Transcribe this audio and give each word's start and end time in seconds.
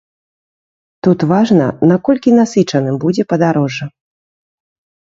Тут 1.07 1.19
важна, 1.33 1.67
наколькі 1.91 2.35
насычаным 2.41 2.95
будзе 3.05 3.23
падарожжа. 3.37 3.85